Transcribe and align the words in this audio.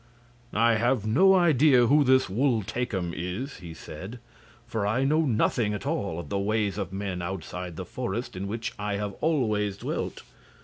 "I 0.55 0.77
have 0.77 1.05
no 1.05 1.35
idea 1.35 1.85
who 1.85 2.03
this 2.03 2.27
Wul 2.27 2.63
Takim 2.63 3.13
is," 3.15 3.57
he 3.57 3.75
said, 3.75 4.17
"for 4.65 4.87
I 4.87 5.03
know 5.03 5.21
nothing 5.25 5.75
at 5.75 5.85
all 5.85 6.17
of 6.17 6.29
the 6.29 6.39
ways 6.39 6.79
of 6.79 6.91
men 6.91 7.21
outside 7.21 7.75
the 7.75 7.85
forest 7.85 8.35
in 8.35 8.47
which 8.47 8.73
I 8.79 8.95
have 8.95 9.13
always 9.21 9.77
dwelt. 9.77 10.23